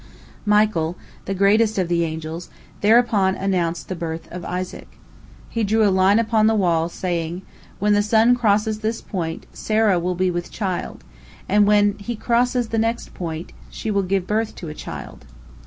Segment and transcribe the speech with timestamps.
[0.47, 0.95] Michael,
[1.25, 2.49] the greatest of the angels,
[2.81, 4.87] thereupon announced the birth of Isaac.
[5.47, 7.43] He drew a line upon the wall, saying,
[7.77, 11.03] "When the sun crosses this point, Sarah will be with child,
[11.47, 15.25] and when he crosses the next point, she will give birth to a child."